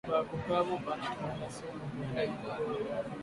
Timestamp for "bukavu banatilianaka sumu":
0.29-1.83